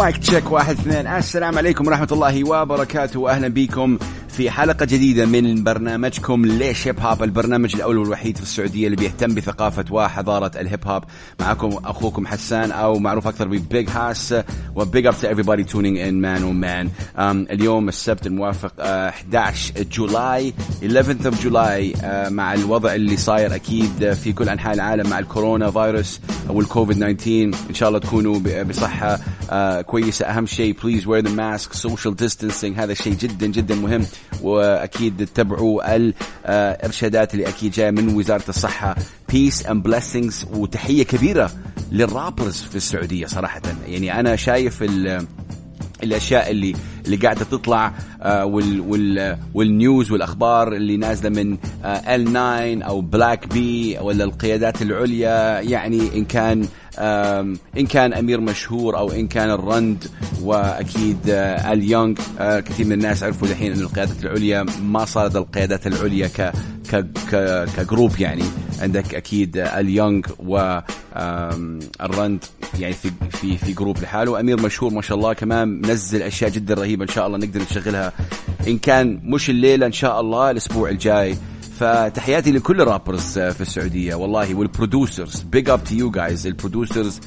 [0.00, 1.06] Mic check واحد اثنين.
[1.06, 3.20] السلام عليكم ورحمة الله وبركاته.
[3.20, 3.98] وأهلا بكم.
[4.40, 9.34] في حلقة جديدة من برنامجكم ليش هيب هوب البرنامج الأول والوحيد في السعودية اللي بيهتم
[9.34, 11.04] بثقافة وحضارة الهيب هوب
[11.40, 14.34] معكم أخوكم حسان أو معروف أكثر ب Big Hass
[14.74, 16.88] و big up to everybody tuning in man oh man.
[17.18, 23.54] Um, اليوم السبت الموافق uh, 11 July 11th of July uh, مع الوضع اللي صاير
[23.54, 28.62] أكيد في كل أنحاء العالم مع الكورونا فيروس أو الكوفيد 19 إن شاء الله تكونوا
[28.62, 30.26] بصحة uh, كويسة.
[30.26, 31.74] أهم شيء please wear the mask.
[31.74, 34.02] Social distancing هذا شيء جدا جدا مهم.
[34.42, 38.96] وأكيد تتبعوا الارشادات اللي أكيد جاية من وزارة الصحة.
[39.28, 41.50] Peace and blessings وتحية كبيرة
[41.92, 43.62] للرابرز في السعودية صراحة.
[43.88, 44.84] يعني أنا شايف
[46.02, 46.74] الأشياء اللي
[47.06, 52.88] اللي قاعدة تطلع آه وال وال وال news والأخبار اللي نازلة من آه ال 9
[52.88, 55.60] أو بلاك بي ولا القيادات العليا.
[55.60, 56.68] يعني إن كان
[56.98, 60.04] إن كان أمير مشهور أو إن كان الرند
[60.42, 65.86] وأكيد آه اليونغ آه كثير من الناس عرفوا الحين إنه القيادات العليا ما صارت القيادات
[65.86, 66.52] العليا ك
[66.92, 67.06] ك
[67.76, 68.44] كجروب يعني.
[68.80, 70.80] عندك أكيد اليونغ و
[72.00, 72.44] الرند
[72.78, 74.40] يعني في في في جروب لحاله.
[74.40, 78.12] أمير مشهور ما شاء الله كمان منزل أشياء جدا رهيبة إن شاء الله نقدر نشغلها.
[78.68, 81.36] إن كان مش الليلة إن شاء الله الأسبوع الجاي
[81.80, 84.14] فتحياتي لكل الرابرز في السعودية.
[84.14, 87.20] والله وال producers big up to you guys ال producers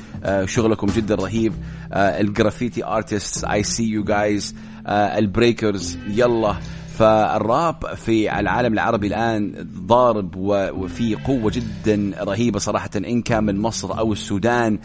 [0.45, 1.53] شغلكم جدا رهيب.
[1.93, 4.55] ال graffiti artists I see you guys
[4.87, 6.55] ال breakers يلا.
[6.97, 13.99] فالراب في العالم العربي الآن ضارب وفي قوة جدا رهيبة صراحة إن كان من مصر
[13.99, 14.79] أو السودان.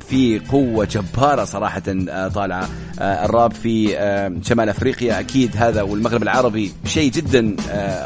[0.00, 1.82] في قوة جبارة صراحة
[2.34, 2.68] طالعة.
[3.00, 3.88] الراب في
[4.42, 7.56] شمال أفريقيا أكيد هذا والمغرب العربي شيء جدا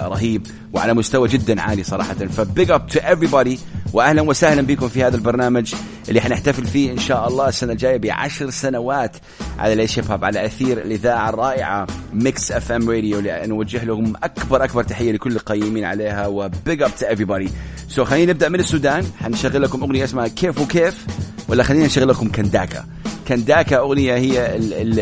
[0.03, 0.47] رهيب.
[0.75, 2.15] وعلى مستوى جدا عالي صراحة.
[2.15, 3.59] ف big up to everybody
[3.93, 5.75] واهلا وسهلا بكم في هذا البرنامج
[6.09, 9.17] اللي حنحتفل فيه إن شاء الله السنة الجاية بعشر سنوات.
[9.59, 15.13] على ليش هاب على أثير الإذاعة الرائعة Mix FM Radio نوجه لهم أكبر أكبر تحية
[15.13, 16.27] لكل القيمين عليها.
[16.27, 17.51] و big up to everybody.
[17.89, 19.07] so خلينا نبدأ من السودان.
[19.21, 21.07] حنشغل لكم أغنية اسمها كيف وكيف
[21.49, 22.85] ولا خلينا نشغل لكم كنداكا.
[23.29, 24.57] كنداكا أغنية هي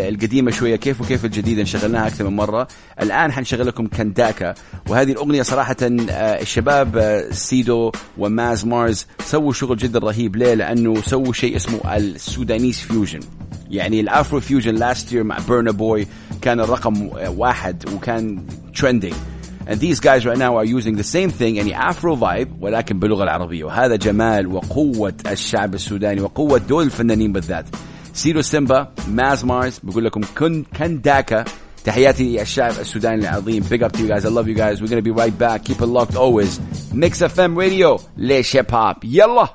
[0.09, 0.77] القديمة شوية.
[0.77, 2.69] كيف وكيف الجديدة شغلناها أكثر من مرة.
[3.03, 4.55] الآن حنشغل لكم كنداكا
[4.89, 10.37] وهذه الأغنية صراحة الشباب سيدو و Maz Mars سووا شغل جدا رهيب.
[10.37, 13.21] ليه؟ لأنه سووا شيء اسمه ال Sudanese fusion.
[13.71, 16.07] يعني ال Afro fusion last year مع Burna Boy
[16.43, 18.43] كان الرقم واحد وكان
[18.77, 19.15] trending
[19.65, 23.25] And these guys right now are using the same thing يعني afro vibe ولكن باللغة
[23.25, 23.65] العربية.
[23.65, 27.67] وهذا جمال وقوة الشعب السوداني وقوة دول الفنانين بالذات.
[28.15, 31.45] سيرو سيمبا Maz Mars بقول لكم كن كن داكا.
[31.85, 33.63] تحياتي الشعب السوداني العظيم.
[33.63, 34.25] Big up to you guys.
[34.25, 34.81] I love you guys.
[34.81, 35.65] We're gonna be right back.
[35.65, 36.61] Keep it locked always.
[36.93, 38.01] Mix FM Radio.
[38.17, 39.49] ليش هيب هوب يلا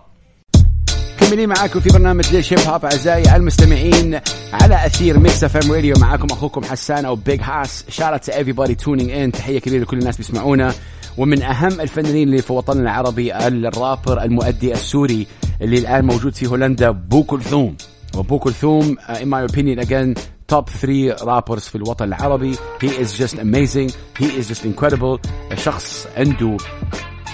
[1.21, 4.19] مكملين معاكم في برنامج ليش هيب هوب أعزائي المستمعين
[4.53, 9.09] على أثير Mix FM Radio معاكم أخوكم حسان أو Big Hass shout to everybody tuning
[9.09, 9.37] in.
[9.37, 10.73] تحية كبيرة لكل الناس بيسمعونا.
[11.17, 15.27] ومن أهم الفنانين اللي في وطننا العربي الرابر المؤدي السوري
[15.61, 17.75] اللي الآن موجود في هولندا بو كلثوم
[18.15, 22.55] وبو كلثوم uh, in my opinion again top 3 rappers في الوطن العربي.
[22.55, 23.91] He is just amazing.
[24.19, 25.19] He is just incredible.
[25.55, 26.57] شخص عنده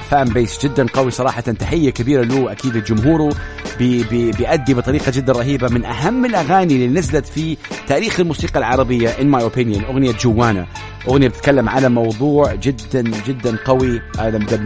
[0.09, 1.41] fan base جدا قوي صراحة.
[1.41, 3.35] تحية كبيرة له أكيد لجمهوره.
[3.79, 7.57] بي بي بيأدي بطريقة جدا رهيبة من أهم الأغاني اللي نزلت في
[7.87, 10.65] تاريخ الموسيقى العربية in my opinion أغنية جوانا.
[11.07, 14.01] أغنية بتتكلم على موضوع جدا جدا قوي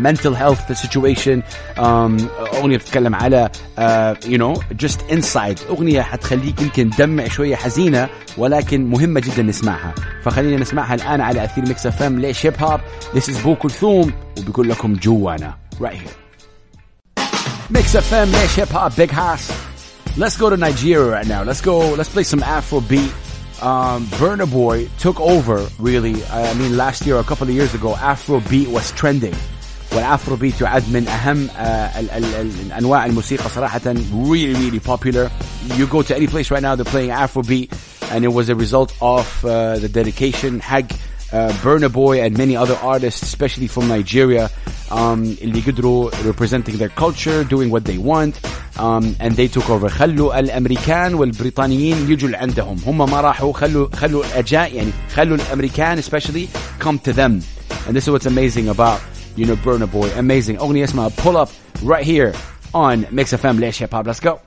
[0.03, 1.41] mental health situation.
[1.77, 1.81] um,
[2.55, 3.49] أغنية بتتكلم على
[4.25, 5.69] you know just inside.
[5.69, 9.93] أغنية حتخليك يمكن دمع شوية حزينة ولكن مهمة جدا نسمعها.
[10.23, 12.79] فخلينا نسمعها الآن على أثير ميكس أف إم ليش هيب هوب
[13.15, 15.53] This is بو كلثوم وبيقول لكم جوانا.
[15.81, 16.26] Right here.
[17.70, 19.50] Mix FM, Mesh Hip Hop, Big House.
[20.16, 21.42] Let's go to Nigeria right now.
[21.42, 23.12] Let's go, let's play some Afro beat.
[23.62, 26.24] Um, Burna Boy took over really.
[26.26, 29.34] I mean, last year, a couple of years ago, Afro beat was trending.
[29.94, 35.30] والافرو بيت يعد من اهم ال ال ال انواع الموسيقى صراحه really really popular
[35.76, 37.72] you go to any place right now they're playing afro beat
[38.10, 40.88] and it was a result of uh, the dedication حق
[41.32, 44.50] uh, Burna Boy and many other artists, especially from Nigeria,
[44.90, 48.34] um, اللي قدروا representing their culture, doing what they want,
[48.78, 49.88] um, and they took over.
[49.88, 52.78] خلوا الأمريكان والبريطانيين يجوا لعندهم.
[52.86, 56.48] هم ما راحوا خلوا خلوا الأجاء يعني خلوا الأمريكان especially
[56.78, 57.40] come to them.
[57.86, 59.00] And this is what's amazing about
[59.36, 60.10] you know Burna Boy.
[60.18, 60.58] Amazing.
[60.58, 61.50] أغنية اسمها Pull Up
[61.82, 62.34] right here
[62.74, 64.08] on Mix FM ليش هيب هوب.
[64.08, 64.45] Let's go.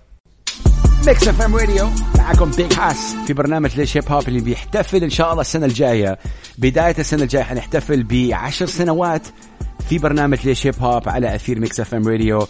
[1.06, 1.88] Mix FM Radio
[2.18, 6.18] معكم Big Hass في برنامج ليش هيب هوب اللي بيحتفل إن شاء الله السنة الجاية.
[6.58, 9.26] بداية السنة الجاية حنحتفل بعشر سنوات
[9.88, 12.40] في برنامج ليش هيب هوب على أثير Mix FM Radio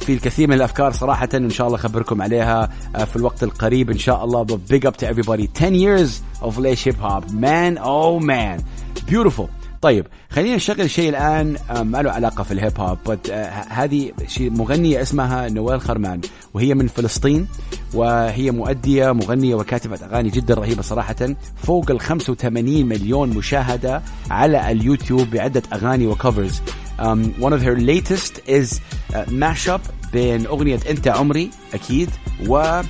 [0.00, 3.98] في الكثير من الأفكار صراحة إن شاء الله اخبركم عليها آه، في الوقت القريب إن
[3.98, 4.44] شاء الله.
[4.46, 5.46] Big up to everybody.
[5.54, 6.10] 10 years
[6.42, 8.62] of ليش هيب هوب man oh man.
[9.10, 9.55] Beautiful.
[9.82, 13.30] طيب خلينا نشغل شيء الآن آه، ما له علاقة في الهيب هوب بس
[13.68, 16.20] هذه شيء مغنية اسمها نوال خرمان
[16.54, 17.48] وهي من فلسطين
[17.94, 21.16] وهي مؤدية مغنية وكاتبة أغاني جدا رهيبة صراحة
[21.56, 26.60] فوق ال 85 مليون مشاهدة على اليوتيوب بعدة أغاني وكفرز
[26.98, 28.80] um, one of her latest is
[29.12, 29.80] uh, mashup
[30.16, 32.10] بين أغنية أنت عمري أكيد
[32.48, 32.80] و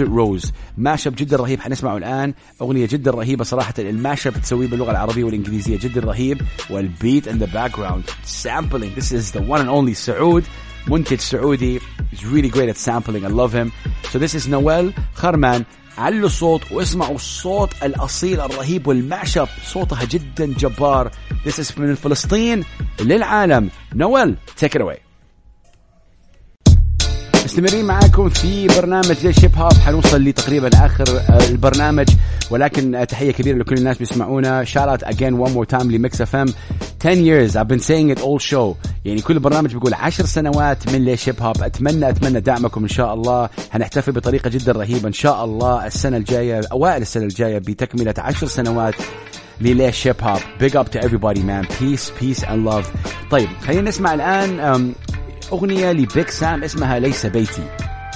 [0.00, 2.34] روز mash up جدا رهيب حنسمعه الآن.
[2.62, 6.42] أغنية جدا رهيبة صراحة ال mash up تسويه باللغة العربية والإنجليزية جدا رهيب.
[6.70, 8.94] وال beat in the background sampling.
[8.94, 10.44] This is the one and only سعود
[10.88, 11.80] منتج سعودي
[12.12, 13.24] is really great at sampling.
[13.24, 13.72] I love him.
[14.12, 15.64] So this is Noel خرمان
[15.98, 19.48] علوا الصوت واسمعوا الصوت الأصيل الرهيب وال mash up.
[19.64, 21.10] صوتها جدا جبار.
[21.46, 22.64] This is من فلسطين
[23.00, 23.70] للعالم.
[23.94, 25.03] نويل take it away.
[27.54, 32.08] مستمرين معاكم في برنامج ليش Hip Hop حنوصل لتقريبا آخر آه، البرنامج.
[32.50, 34.64] ولكن آه، تحية كبيرة لكل الناس بيسمعونا.
[34.64, 36.46] Out again one more time ل Mix FM
[37.00, 38.74] 10 years I've been saying it all show.
[39.04, 43.14] يعني كل برنامج بيقول 10 سنوات من ليش Hip Hop أتمنى أتمنى دعمكم إن شاء
[43.14, 43.48] الله.
[43.72, 45.86] هنحتفل بطريقة جدا رهيبة إن شاء الله.
[45.86, 48.94] السنة الجاية أوائل السنة الجاية بتكملة 10 سنوات
[49.60, 51.66] لليش Hip Hop big up to everybody man.
[51.72, 52.86] Peace peace and love.
[53.30, 54.60] طيب خلينا نسمع الآن
[55.52, 57.62] أغنية ل Big Sam اسمها ليس بيتي.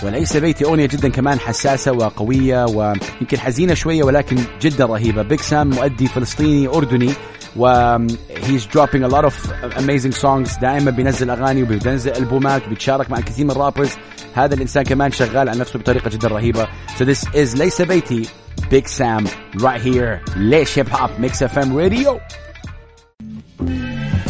[0.02, 5.22] وليس بيتي أغنية جدا كمان حساسة وقوية ويمكن حزينة شوية ولكن جدا رهيبة.
[5.22, 7.12] Big Sam مؤدي فلسطيني أردني
[7.56, 7.98] و
[8.28, 9.34] he's dropping a lot of
[9.76, 10.60] amazing songs.
[10.60, 13.90] دائما بينزل أغاني وبينزل ألبومات وبيتشارك مع الكثير من ال rappers.
[14.34, 16.68] هذا الإنسان كمان شغال على نفسه بطريقة جدا رهيبة.
[16.98, 18.28] So this is ليس بيتي
[18.58, 19.26] Big Sam
[19.56, 20.36] right here.
[20.36, 22.20] ليش Hip Hop Mix FM Radio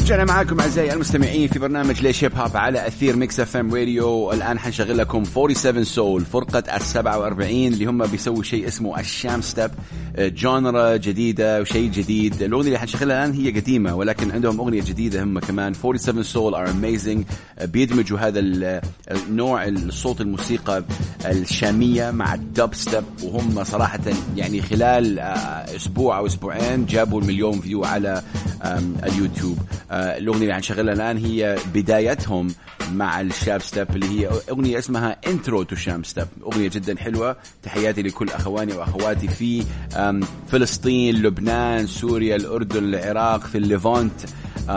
[0.09, 4.59] رجعنا معاكم أعزائي المستمعين في برنامج ليش Hip Hop على أثير Mix FM Radio الآن
[4.59, 9.71] حنشغل لكم 47 Soul فرقة ال 47 اللي هم بيسووا شيء اسمه ال Shamstep
[10.19, 12.43] genre جديدة وشيء جديد.
[12.43, 15.75] الأغنية اللي حنشغلها الآن هي قديمة ولكن عندهم أغنية جديدة هم كمان.
[15.75, 17.25] 47 Soul are amazing
[17.65, 18.41] بيدمجوا هذا
[19.11, 20.85] النوع الصوت الموسيقى
[21.27, 24.01] الشامية مع الدب ستيب وهم صراحة
[24.37, 28.23] يعني خلال آه، أسبوع أو أسبوعين جابوا المليون view على
[29.07, 29.59] اليوتيوب.
[30.01, 32.55] الأغنية اللي حنشغلها الآن هي بدايتهم
[32.93, 37.37] مع ال Shamstep اللي هي أغنية اسمها Intro to Shamstep أغنية جدا حلوة.
[37.63, 39.65] تحياتي لكل أخواني وأخواتي في
[40.49, 44.13] فلسطين لبنان سوريا الأردن العراق في ال Levant
[44.59, 44.71] Uh,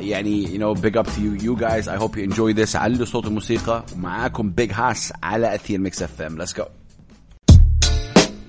[0.00, 1.88] يعني you know big up to you you guys.
[1.88, 2.76] I hope you enjoy this.
[2.76, 3.84] علوا صوت الموسيقى.
[3.94, 6.62] ومعاكم Big Hass على أثير Mix FM let's go.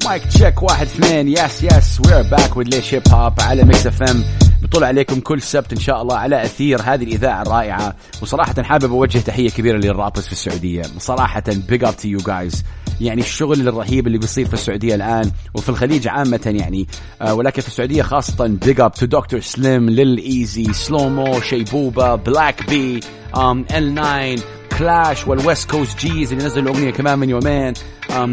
[0.05, 1.27] Mic check واحد اثنين.
[1.27, 4.23] Yes yes we're back with ليش Hip Hop على Mix FM
[4.63, 7.95] بطلع عليكم كل سبت إن شاء الله على أثير هذه الإذاعة الرائعة.
[8.21, 10.81] وصراحة حابب أوجه تحية كبيرة لل rappers في السعودية.
[10.97, 12.63] صراحة big up to you guys
[13.01, 16.87] يعني الشغل الرهيب اللي بيصير في السعودية الآن وفي الخليج عامة يعني
[17.21, 22.15] آه ولكن في السعودية خاصة big up to دكتور سليم Lil Eazy Slow Moe شيبوبا
[22.15, 22.99] Black B
[23.37, 27.73] ML9 Klash وال West Coast Gz اللي نزلوا أغنية كمان من يومين.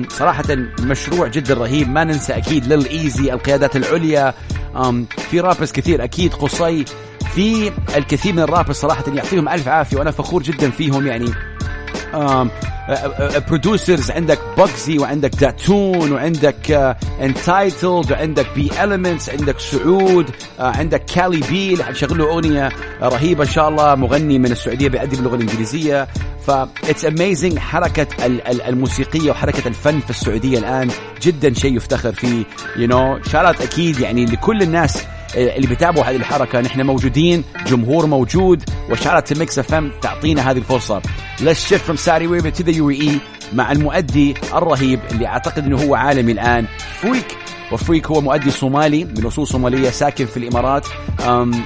[0.09, 0.45] صراحة
[0.81, 1.89] مشروع جدا رهيب.
[1.89, 4.35] ما ننسى أكيد Lil Eazy القيادات العليا.
[5.31, 6.85] في rappers كثير أكيد قصي.
[7.35, 11.31] في الكثير من ال rappers صراحة يعطيهم ألف عافية وأنا فخور جدا فيهم يعني.
[13.49, 21.85] Producers عندك بوكسي وعندك داتون وعندك Untitled وعندك B Elements عندك سعود عندك Cali B
[21.85, 22.69] حنشغل له أغنية
[23.03, 26.09] رهيبة إن شاء الله مغني من السعودية بيأدي باللغة الإنجليزية.
[26.47, 28.07] ف it's amazing حركة
[28.69, 30.91] الموسيقية وحركة الفن في السعودية الآن
[31.23, 32.45] جدا شيء يفتخر فيه.
[32.77, 35.05] you know shout out أكيد يعني لكل الناس
[35.37, 36.61] اللي بيتابعوا هذه الحركة.
[36.61, 41.03] نحن موجودين جمهور موجود و shout out Mix FM تعطينا هذه الفرصة.
[41.41, 43.13] Let's shift from Saudi Arabia to the UAE
[43.53, 46.67] مع المؤدي الرهيب اللي أعتقد إنه هو عالمي الآن
[47.01, 47.37] Freek
[47.73, 50.87] و Freek هو مؤدي صومالي من اصول صومالية ساكن في الإمارات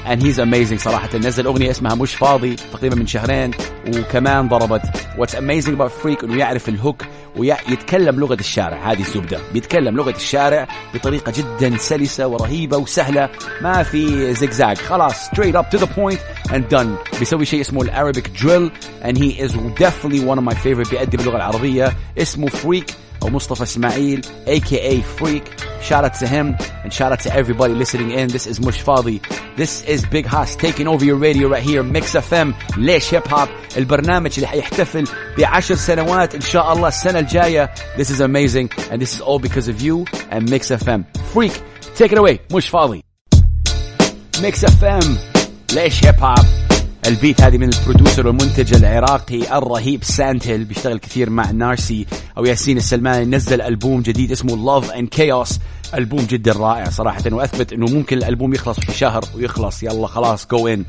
[0.06, 1.08] and he's amazing صراحة.
[1.18, 3.50] نزل أغنية اسمها مش فاضي تقريبا من شهرين
[3.96, 4.82] وكمان ضربت.
[5.18, 7.02] What's amazing about Freek إنه يعرف ال hook
[7.37, 9.40] ويتكلم لغة الشارع هذه الزبدة.
[9.52, 13.28] بيتكلم لغة الشارع بطريقة جدا سلسة ورهيبة وسهلة
[13.62, 16.18] ما في زجزاج خلاص straight up to the point
[16.52, 17.18] and done.
[17.18, 18.70] بيسوي شيء اسمه ال Arabic drill
[19.02, 23.63] and he is definitely one of my favorite بيأدي باللغة العربية اسمه فريك او مصطفى
[23.63, 25.43] اسماعيل aka Freak
[25.89, 29.21] shout out to him and shout out to everybody listening in this is مش فاضي
[29.57, 33.50] this is Big Haas taking over your radio right here Mix FM ليش هيب هوب
[33.77, 35.03] البرنامج اللي حيحتفل
[35.38, 39.67] بعشر سنوات ان شاء الله السنه الجايه this is amazing and this is all because
[39.67, 41.01] of you and Mix FM
[41.36, 41.53] Freak
[42.00, 43.03] take it away مش فاضي
[44.41, 45.05] Mix FM
[45.74, 46.62] ليش هيب هوب
[47.06, 52.06] ال beat هذه من ال producer والمنتج العراقي الرهيب Sandhill بيشتغل كثير مع Narcy
[52.38, 55.58] أو ياسين السلماني نزل ألبوم جديد اسمه Love and Chaos
[55.94, 60.68] ألبوم جدا رائع صراحة وأثبت إنه ممكن الألبوم يخلص في شهر ويخلص يلا خلاص go
[60.68, 60.84] on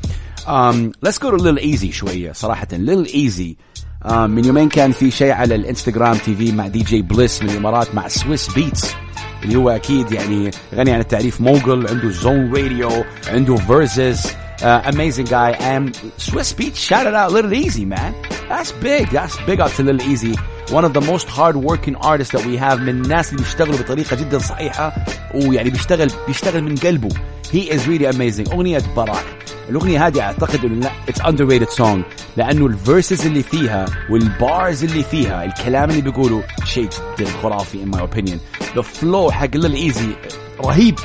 [1.02, 2.68] Let's go Lil Eazy شوية صراحة.
[2.72, 3.56] Lil Eazy
[4.04, 8.08] um, من يومين كان في شيء على الإنستغرام TV مع DJ Bliss من الإمارات مع
[8.08, 8.94] Swizz Beatz
[9.42, 14.26] اللي هو أكيد يعني غني عن التعريف mogul عنده Zone Radio عنده فيرسز
[14.61, 15.51] Uh, amazing guy.
[15.51, 18.13] And Swiss Beach shouted out Little Easy, man.
[18.47, 19.09] That's big.
[19.09, 20.35] That's big up to Little Easy.
[20.69, 24.15] One of the most hard working artists that we have من الناس اللي بيشتغلوا بطريقة
[24.15, 25.05] جدا صحيحة
[25.35, 27.09] ويعني بيشتغل بيشتغل من قلبه.
[27.51, 28.53] He is really amazing.
[28.53, 29.25] أغنية براك.
[29.69, 31.99] الأغنية هذه أعتقد إنه لا it's underrated song
[32.37, 37.99] لأنه الفيرسز اللي فيها والبارز اللي فيها الكلام اللي بيقوله شيء جدا خرافي in my
[37.99, 38.37] opinion.
[38.75, 40.99] The flow حق Little Easy رهيب.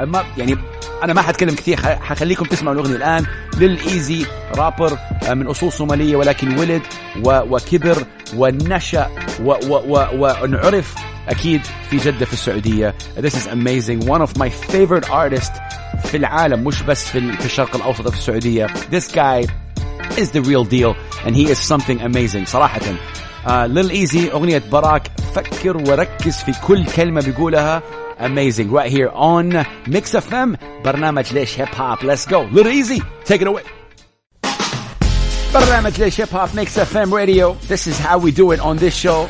[0.00, 0.56] ما يعني
[1.03, 3.25] أنا ما حتكلم كثير حخليكم تسمعوا الأغنية الآن
[3.57, 4.97] ل Lil Eazy rapper
[5.29, 6.81] من اصول صومالية ولكن ولد
[7.25, 8.03] وكبر
[8.35, 9.09] ونشأ
[10.41, 10.95] ونعرف
[11.29, 12.95] أكيد في جدة في السعودية.
[13.17, 14.07] This is amazing.
[14.07, 15.59] One of my favorite artists
[16.03, 18.67] في العالم مش بس في الشرق الأوسط في السعودية.
[18.67, 19.45] This guy
[20.17, 22.81] is the real deal and he is something amazing صراحة.
[23.47, 27.81] ليل uh, ايزي أغنية براك فكر وركز في كل كلمة بيقولها.
[28.19, 28.71] Amazing.
[28.71, 32.47] Right here on Mix FM برنامج ليش هيب هوب let's go.
[32.51, 33.63] Little easy take it away.
[35.53, 37.55] برنامج ليش هيب هوب Mix FM radio.
[37.67, 39.27] This is how we do it on this show.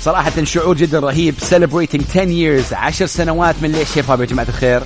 [0.00, 4.48] صراحة شعور جدا رهيب celebrating 10 years 10 سنوات من ليش هيب هوب يا جماعة
[4.48, 4.82] الخير.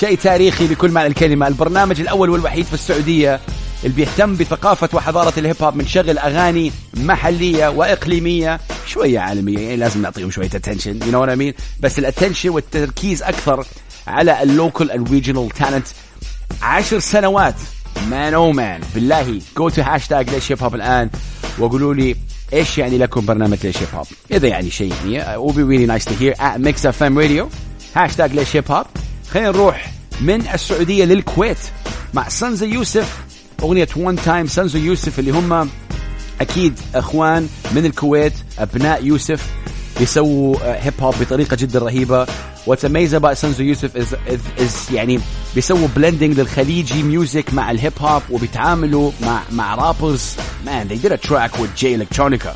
[0.00, 1.48] شيء تاريخي بكل معنى الكلمة.
[1.48, 3.40] البرنامج الأول والوحيد في السعودية.
[3.84, 10.02] اللي بيهتم بثقافة وحضارة الهيب هوب من شغل أغاني محلية وإقليمية شوية عالمية يعني لازم
[10.02, 13.66] نعطيهم شوية attention what I mean بس ال attention والتركيز أكثر
[14.06, 15.86] على ال local ال regional talent
[16.62, 17.54] عشر سنوات
[18.10, 21.10] man oh man بالله go to hashtag ليش هيب هوب الآن
[21.58, 22.16] وقولوا لي
[22.52, 26.04] إيش يعني لكم برنامج ليش هيب هوب؟ إذا يعني شيء يعني will be really nice
[26.04, 27.44] to hear at mix fm radio.
[27.96, 28.86] hashtag ليش هيب هوب.
[29.30, 31.58] خلينا نروح من السعودية للكويت
[32.14, 33.31] مع سنزا يوسف.
[33.62, 35.68] أغنية One Time سانزو يوسف اللي هم
[36.40, 39.46] أكيد إخوان من الكويت أبناء يوسف
[39.98, 42.26] بيسووا هيب هوب بطريقة جدا رهيبة.
[42.66, 45.20] what's amazing about سانزو يوسف is يعني
[45.54, 50.34] بيسووا blending للخليجي music مع الهيب هوب وبيتعاملوا مع مع rappers
[50.66, 52.48] man they did a track with Jay Electronica.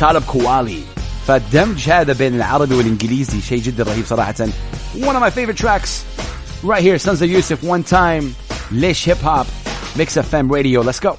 [0.00, 0.80] طالب كوالي.
[1.26, 4.34] فالدمج هذا بين العربي والإنجليزي شيء جدا رهيب صراحة.
[5.00, 5.90] One of my favorite tracks
[6.64, 8.24] right here سانزو يوسف one time.
[8.72, 9.46] ليش هيب هوب
[9.98, 11.14] Mix FM Radio let's go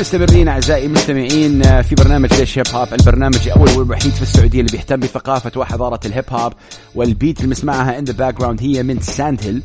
[0.00, 5.00] مستمرين أعزائي المستمعين في برنامج ليش هيب هوب البرنامج الأول والوحيد في السعودية اللي بيهتم
[5.00, 6.52] بثقافة وحضارة الهيب هوب
[6.94, 9.62] وال beat اللي بنسمعها in the background هي من ساند هيل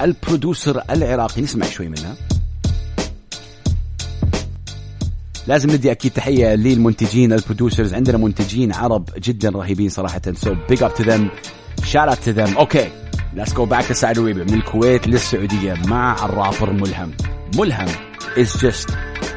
[0.00, 2.16] ال producer العراقي نسمع شوي منها.
[5.46, 7.94] لازم ندي أكيد تحية للمنتجين ال producers.
[7.94, 10.22] عندنا منتجين عرب جدا رهيبين صراحة.
[10.34, 11.28] so big up to them
[11.84, 13.03] shout out to them okay
[13.36, 14.44] Let's go back to Saudi Arabia.
[14.44, 17.10] من الكويت للسعودية مع الرابر ملهم.
[17.56, 17.88] ملهم
[18.36, 18.92] is just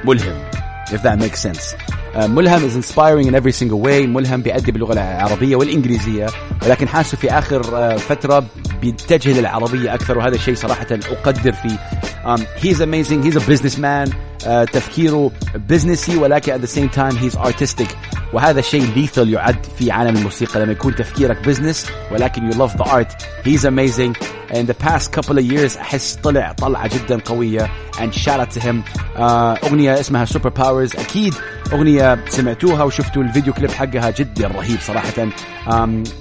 [0.05, 0.51] ملهم
[0.91, 1.73] if that makes sense.
[2.13, 4.05] Uh, ملهم is inspiring in every single way.
[4.05, 6.27] ملهم بيأدي باللغة العربية والإنجليزية
[6.65, 8.45] ولكن حاسه في آخر uh, فترة
[8.81, 11.77] بيتجه للعربية أكثر وهذا الشيء صراحة أقدر فيه.
[12.25, 13.23] Um, he's amazing.
[13.23, 14.13] He's a businessman.
[14.43, 17.87] Uh, تفكيره بزنسي ولكن at the same time he's artistic.
[18.33, 20.59] وهذا الشيء lethal يعد في عالم الموسيقى.
[20.59, 24.15] لما يكون تفكيرك بزنس ولكن you love the art he's amazing.
[24.53, 27.69] In the past couple of years أحس طلع طلعة جدا قوية.
[27.97, 28.83] And shout out him.
[29.15, 29.19] uh,
[29.65, 30.99] أغنية اسمها super powers.
[30.99, 31.33] أكيد
[31.73, 35.29] أغنية سمعتوها وشفتوا الفيديو كليب حقها جدا رهيب صراحة.
[35.67, 35.71] um,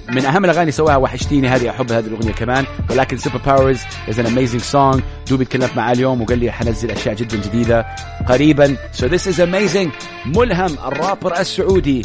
[0.09, 1.47] من أهم الأغاني سواها وحشتيني.
[1.47, 2.65] هذه أحب هذه الأغنية كمان.
[2.89, 5.01] ولكن super powers is an amazing song.
[5.29, 7.85] دوبي تكلمت معاه اليوم وقال لي حنزل أشياء جدا جديدة
[8.27, 8.77] قريبا.
[8.93, 9.89] So this is amazing.
[10.25, 11.96] ملهم الرابر السعودي.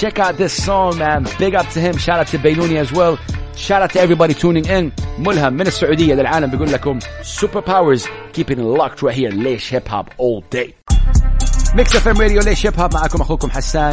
[0.00, 1.26] Check out this song man.
[1.38, 1.96] Big up to him.
[1.96, 3.18] Shout out to بينوني as well.
[3.56, 4.92] Shout out to everybody tuning in.
[5.18, 9.34] ملهم من السعودية للعالم بيقول لكم super powers keeping locked right here.
[9.34, 10.94] ليش هيب هوب all day.
[11.74, 13.92] Mix FM Radio ليش هيب هوب معكم أخوكم حسان.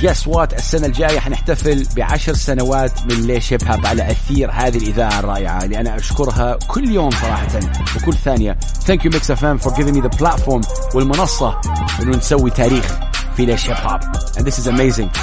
[0.00, 5.20] guess what السنة الجاية حنحتفل بعشر سنوات من ليش هيب هوب على أثير هذه الإذاعة
[5.20, 7.60] الرائعة اللي أنا أشكرها كل يوم صراحة
[7.96, 8.58] وكل ثانية.
[8.86, 11.60] Thank you Mix FM for giving me the platform والمنصة
[12.02, 13.05] إنه نسوي تاريخ.
[13.36, 14.00] في ليش هيب هوب
[14.38, 15.18] and this is amazing.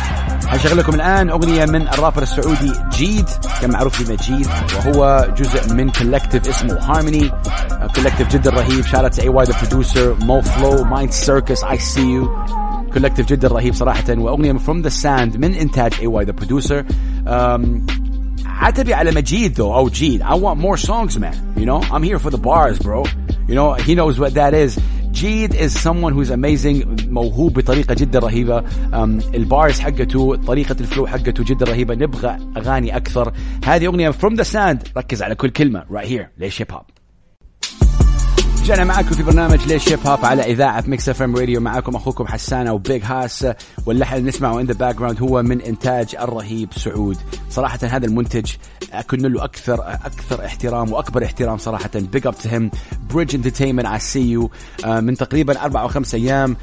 [0.47, 3.29] حنشغل لكم الآن أغنية من الرابر السعودي جيد
[3.61, 7.31] كان معروف بمجيد وهو جزء من كولكتيف اسمه هارموني
[7.95, 12.45] كولكتيف جدا رهيب شارت اي واي ذا برودوسر مو فلو مايند سيركس اي سي يو
[12.93, 16.85] كولكتيف جدا رهيب صراحة وأغنية فروم ذا ساند من إنتاج اي واي ذا برودوسر
[18.45, 20.23] عتبي على مجيد though أو جيد.
[20.23, 21.35] I want more songs man.
[21.57, 23.03] You know I'm here for the bars bro.
[23.47, 24.79] You you know he knows what that is.
[25.13, 28.61] جيد is someone who's amazing موهوب بطريقة جدا رهيبة.
[28.61, 31.95] Um, البارز حقته طريقة الفلو حقته جدا رهيبة.
[31.95, 33.33] نبغى أغاني أكثر.
[33.65, 34.97] هذه أغنية from the sand.
[34.97, 36.25] ركز على كل كلمة right here.
[36.37, 37.02] ليش هيب هوب
[38.63, 42.67] رجعنا معاكم في برنامج ليش هيب هوب على إذاعة Mix FM Radio معاكم أخوكم حسان
[42.67, 43.47] أو Big Hass
[43.85, 47.17] واللحن اللي نسمعه in the background هو من إنتاج الرهيب سعود.
[47.49, 48.51] صراحة هذا المنتج
[48.93, 51.89] اكن له أكثر أكثر احترام وأكبر احترام صراحة.
[51.95, 52.71] big up to him
[53.13, 54.51] Bridge Entertainment على سي يو
[54.85, 56.57] من تقريبا أربع أو خمس أيام.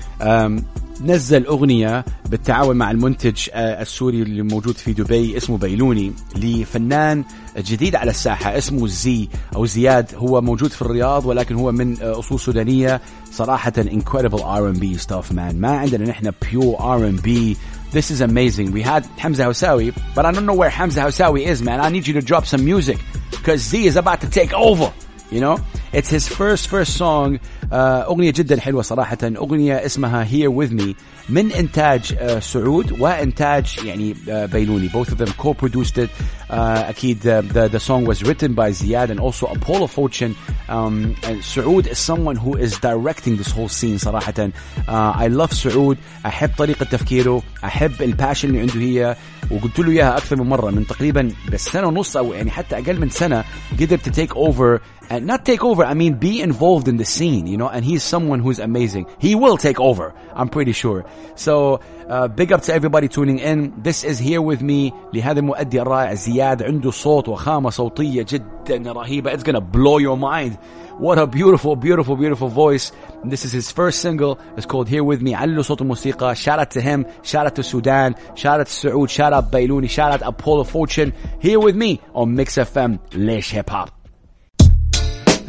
[1.05, 7.25] نزل أغنية بالتعاون مع المنتج آه، السوري اللي موجود في دبي اسمه بيلوني لفنان
[7.59, 12.41] جديد على الساحة اسمه زي أو زياد هو موجود في الرياض ولكن هو من أصول
[12.41, 13.01] سودانية
[13.33, 17.57] صراحة incredible R&B stuff man ما عندنا نحن pure R&B
[17.93, 18.71] This is amazing.
[18.71, 21.81] We had Hamza Hosawi, but I don't know where Hamza Hosawi is, man.
[21.81, 22.99] I need you to drop some music
[23.33, 24.93] because Z is about to take over.
[25.33, 25.59] You know?
[25.94, 27.40] it's his first first song
[27.74, 30.96] آه، أغنية جدا حلوة صراحة أغنية اسمها Here With Me
[31.30, 36.10] من إنتاج آه، سعود وإنتاج يعني آه، بيلوني both of them co-produced it
[36.52, 40.36] أكيد the, the song was written by Ziad and also Apollo Fortune
[40.70, 44.52] um, and سعود is someone who is directing this whole scene صراحة
[44.88, 49.16] uh, I love سعود أحب طريقة تفكيره أحب الباشن اللي عنده هي
[49.52, 53.00] وقلت له إياها أكثر من مرة من تقريبا بس سنة ونص أو يعني حتى أقل
[53.00, 53.44] من سنة
[53.80, 57.48] قدر to take over and not take over I mean be involved in the scene
[57.48, 61.06] you know and he's someone who's amazing he will take over I'm pretty sure
[61.36, 61.80] so
[62.10, 66.14] uh, big up to everybody tuning in this is here with me لهذا المؤدي الرائع
[66.14, 70.58] زياد عنده صوت وخامة صوتية جدا رهيبة it's gonna blow your mind
[70.98, 72.92] what a beautiful beautiful beautiful voice
[73.24, 76.72] this is his first single it's called Here With Me علو صوت الموسيقى shout out
[76.72, 80.22] to him shout out to Sudan shout out to سعود shout out بيلوني shout out
[80.22, 83.88] Apollo Fortune Here With Me on Mix FM ليش هيب هوب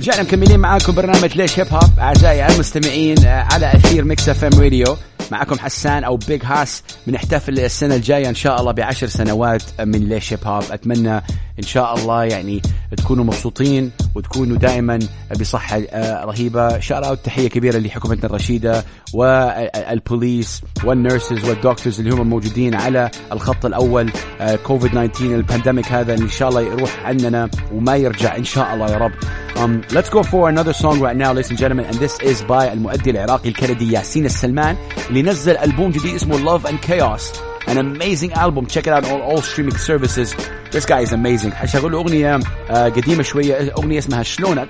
[0.01, 4.60] رجعنا مكملين معاكم برنامج ليش هيب هوب أعزائي المستمعين آه، على أثير ميكس اف ام
[4.60, 4.98] راديو
[5.31, 10.34] معكم حسان أو Big Hass بنحتفل السنة الجاية إن شاء الله بعشر سنوات من ليش
[10.34, 11.22] هيب هوب أتمنى
[11.62, 12.62] إن شاء الله يعني
[12.97, 15.00] تكونوا مبسوطين وتكونوا دائما
[15.39, 16.80] بصحة آه، رهيبة.
[16.80, 23.12] shout out تحية كبيرة لحكومتنا الرشيدة والبوليس وال nurses وال doctors اللي هم موجودين على
[23.32, 24.12] الخط الأول
[24.63, 26.13] كوفيد 19 ال pandemic هذا.
[26.13, 29.12] إن شاء الله يروح عننا وما يرجع إن شاء الله يا رب.
[29.56, 32.71] Um, let's go for another song right now, ladies and gentlemen, and this is by
[32.71, 34.76] المؤدي العراقي الكندي ياسين السلمان
[35.10, 37.50] اللي نزل ألبوم جديد اسمه Love and Chaos.
[37.71, 38.63] An amazing album.
[38.73, 40.29] Check it out on all streaming services.
[40.71, 41.51] This guy is amazing.
[41.51, 43.73] حشغل أغنية قديمة شوية.
[43.77, 44.67] أغنية اسمها شلونك؟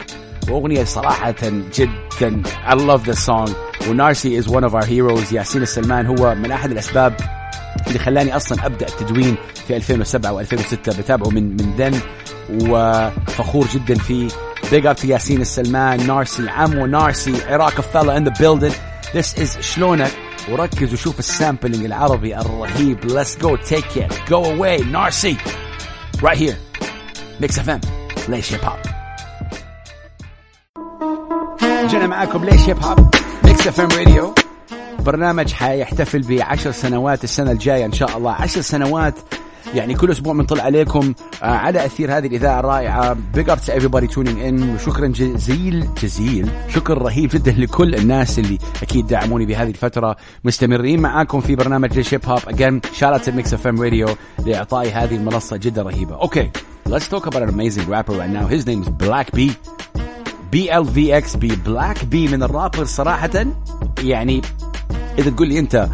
[0.49, 1.35] وأغنية صراحة
[1.75, 2.43] جدا.
[2.67, 3.49] I love this song.
[3.89, 5.33] و Narcy is one of our heroes.
[5.33, 7.13] ياسين السلمان هو من أحد الأسباب
[7.87, 9.35] اللي خلاني أصلا أبدأ التدوين
[9.67, 11.99] في 2007 و2006 بتابعه من من then
[12.49, 14.27] وفخور جدا فيه
[14.71, 18.73] big up ياسين السلمان Narcy عمو Narcy عراق فيلا in the building
[19.15, 20.11] this is شلونك؟
[20.49, 23.05] وركز وشوف ال sampling العربي الرهيب.
[23.05, 25.37] let's go take it go away Narcy
[26.23, 26.55] right here
[27.39, 27.81] Mix FM
[28.27, 28.79] ليش هيب هوب
[31.89, 34.33] جينا معاكم ليش هيب هوب Mix FM Radio
[34.99, 38.31] برنامج حيحتفل بعشر سنوات السنة الجاية إن شاء الله.
[38.31, 39.13] عشر سنوات
[39.73, 43.17] يعني كل أسبوع بنطلع عليكم آه على أثير هذه الإذاعة الرائعة.
[43.33, 49.07] big up to everybody and وشكرا جزيل جزيل شكر رهيب جدا لكل الناس اللي أكيد
[49.07, 50.15] دعموني بهذه الفترة.
[50.43, 54.07] مستمرين معاكم في برنامج ليش هيب هوب again شارع Mix FM راديو
[54.45, 56.15] لاعطائي هذه المنصة جدا رهيبة.
[56.15, 56.49] okay
[56.89, 58.47] let's talk about an amazing rapper right now.
[58.47, 59.51] His name is Black B.
[60.51, 63.45] B Black B من الرابر صراحة
[64.03, 64.41] يعني
[65.19, 65.87] إذا تقول لي أنت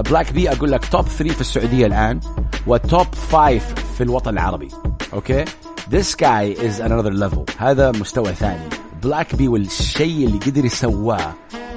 [0.00, 2.20] Black B أقول لك top 3 في السعودية الآن
[2.66, 3.58] و top 5
[3.96, 4.68] في الوطن العربي.
[5.12, 5.44] okay
[5.90, 7.44] This guy is another level.
[7.58, 8.68] هذا مستوى ثاني.
[9.02, 11.32] Black B والشيء اللي قدر يسواه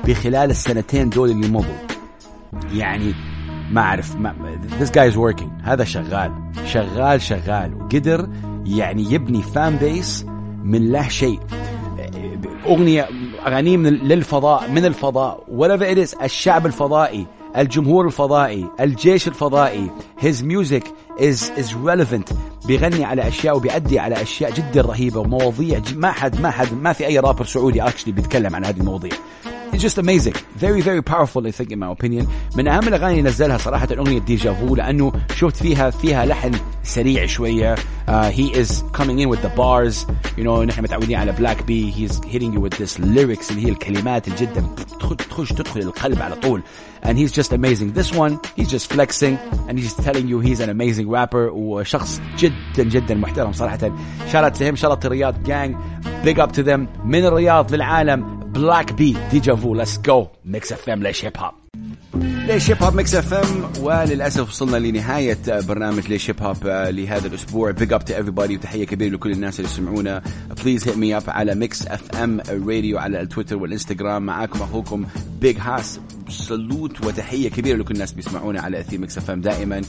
[0.06, 1.76] بخلال السنتين دول اللي مضوا.
[2.74, 3.14] يعني
[3.72, 4.14] ما أعرف
[4.80, 5.50] this guy is working.
[5.64, 6.32] هذا شغال.
[6.66, 7.74] شغال شغال.
[7.74, 8.30] وقدر
[8.66, 10.26] يعني يبني fan base
[10.64, 11.40] من لا شيء.
[12.66, 13.08] أغنية
[13.48, 15.44] أغانيه من للفضاء من الفضاء.
[15.58, 17.28] Whatever it الشعب الفضائي.
[17.58, 19.90] الجمهور الفضائي الجيش الفضائي
[20.22, 20.84] his music
[21.20, 22.34] is is relevant.
[22.66, 27.08] بيغني على أشياء وبيأدي على أشياء جدا رهيبة ومواضيع ما حد ما حد ما في
[27.08, 29.12] أي رابر سعودي actually بيتكلم عن هذه المواضيع.
[29.75, 30.35] It's just amazing
[30.67, 34.19] very very powerful I think in my opinion من اهم الاغاني اللي نزلها صراحه اغنيه
[34.19, 36.51] ديجا فو لانه شفت فيها فيها لحن
[36.83, 41.33] سريع شويه uh, he is coming in with the bars you know نحن متعودين على
[41.33, 44.65] بلاك بي he's hitting you with this lyrics اللي هي الكلمات اللي جدا
[45.31, 46.63] تخش تدخل القلب على طول
[47.03, 49.39] and he's just amazing this one he's just flexing
[49.69, 53.93] and he's telling you he's an amazing rapper وشخص جدا جدا محترم صراحه
[54.33, 55.77] شارت him شارت رياض جانج
[56.24, 56.88] Big up to them.
[57.06, 60.28] من الرياض للعالم Black B Déjà Vu let's go.
[60.52, 61.54] Mix FM ليش هيب هوب
[62.22, 67.72] ليش هيب هوب Mix FM وللأسف وصلنا لنهاية برنامج ليش هيب هوب لهذا الأسبوع.
[67.72, 70.22] big up to every وتحية كبيرة لكل الناس اللي يسمعونا.
[70.64, 74.26] please hit me up على Mix FM راديو على التويتر والإنستغرام.
[74.26, 75.06] معاكم أخوكم
[75.42, 79.82] Big Hass salute وتحية كبيرة لكل الناس بيسمعونا على اثير Mix FM دائما.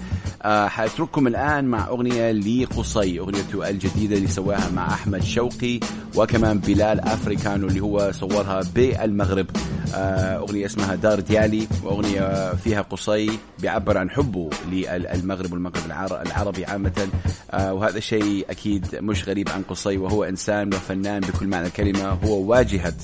[0.42, 5.80] آه حاترككم الآن مع أغنية لقصي اغنيته الجديده اللي سواها مع أحمد شوقي
[6.16, 9.46] وكمان بلال أفريكانو اللي هو صورها بالمغرب.
[9.56, 15.82] آه أغنية اسمها دار ديالي وأغنية فيها قصي بيعبر عن حبه للمغرب والمغرب
[16.26, 17.08] العربي عامة.
[17.50, 22.08] آه وهذا شيء أكيد مش غريب عن قصي وهو إنسان وفنان بكل معنى الكلمة.
[22.08, 22.94] هو واجهة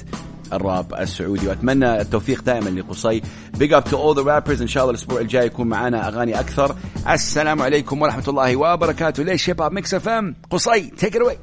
[0.53, 3.23] الراب السعودي وأتمنى التوفيق دائما لقصي.
[3.59, 6.77] big up to all the rappers إن شاء الله الأسبوع الجاي يكون معنا أغاني أكثر.
[7.09, 9.23] السلام عليكم ورحمة الله وبركاته.
[9.23, 11.39] ليش شباب؟ Mix FM قصي take it